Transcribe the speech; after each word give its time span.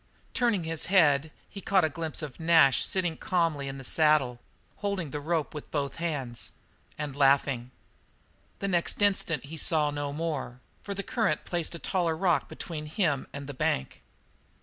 Turning 0.33 0.63
his 0.63 0.87
head 0.87 1.31
he 1.47 1.61
caught 1.61 1.83
a 1.83 1.87
glimpse 1.89 2.23
of 2.23 2.39
Nash 2.39 2.83
sitting 2.83 3.17
calmly 3.17 3.67
in 3.67 3.77
his 3.77 3.85
saddle, 3.87 4.39
holding 4.77 5.11
the 5.11 5.19
rope 5.19 5.53
in 5.53 5.61
both 5.69 5.97
hands 5.97 6.53
and 6.97 7.15
laughing. 7.15 7.69
The 8.57 8.67
next 8.67 8.99
instant 8.99 9.45
he 9.45 9.57
saw 9.57 9.91
no 9.91 10.11
more, 10.11 10.59
for 10.81 10.95
the 10.95 11.03
current 11.03 11.45
placed 11.45 11.75
a 11.75 11.77
taller 11.77 12.17
rock 12.17 12.49
between 12.49 12.87
him 12.87 13.27
and 13.31 13.45
the 13.45 13.53
bank. 13.53 14.01